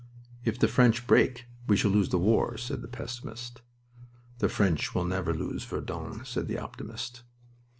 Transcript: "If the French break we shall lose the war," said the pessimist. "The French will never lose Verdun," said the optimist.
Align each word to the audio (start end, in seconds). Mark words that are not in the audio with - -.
"If 0.43 0.57
the 0.57 0.67
French 0.67 1.05
break 1.05 1.45
we 1.67 1.77
shall 1.77 1.91
lose 1.91 2.09
the 2.09 2.17
war," 2.17 2.57
said 2.57 2.81
the 2.81 2.87
pessimist. 2.87 3.61
"The 4.39 4.49
French 4.49 4.95
will 4.95 5.05
never 5.05 5.31
lose 5.31 5.63
Verdun," 5.63 6.25
said 6.25 6.47
the 6.47 6.57
optimist. 6.57 7.21